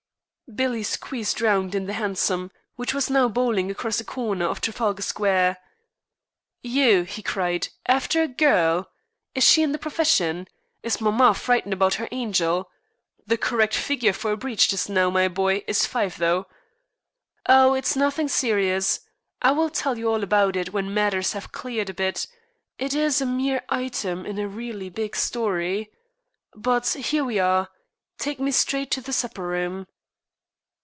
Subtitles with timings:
[0.53, 5.01] Billy squeezed round in the hansom, which was now bowling across a corner of Trafalgar
[5.01, 5.55] Square.
[6.61, 7.69] "You," he cried.
[7.85, 8.91] "After a girl!
[9.33, 10.49] Is she in the profession?
[10.83, 12.69] Is mamma frightened about her angel?
[13.25, 16.43] The correct figure for a breach just now, my boy, is five thou'."
[17.47, 18.99] "Oh, it's nothing serious.
[19.41, 22.27] I will tell you all about it when matters have cleared a bit.
[22.77, 25.93] It is a mere item in a really big story.
[26.53, 27.69] But, here we are.
[28.17, 29.87] Take me straight to the supper room."